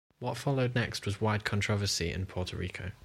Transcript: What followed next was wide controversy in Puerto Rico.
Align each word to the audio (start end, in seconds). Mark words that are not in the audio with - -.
What 0.19 0.35
followed 0.37 0.73
next 0.75 1.05
was 1.05 1.21
wide 1.21 1.45
controversy 1.45 2.11
in 2.11 2.25
Puerto 2.25 2.55
Rico. 2.57 2.89